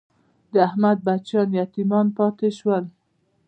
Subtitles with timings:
[0.51, 2.85] د احمد بچیان یتیمان پاتې شول.